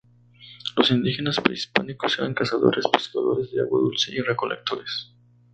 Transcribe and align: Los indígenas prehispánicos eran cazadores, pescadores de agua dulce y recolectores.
Los 0.75 0.89
indígenas 0.89 1.39
prehispánicos 1.41 2.17
eran 2.17 2.33
cazadores, 2.33 2.85
pescadores 2.91 3.51
de 3.51 3.61
agua 3.61 3.81
dulce 3.81 4.11
y 4.11 4.19
recolectores. 4.21 5.13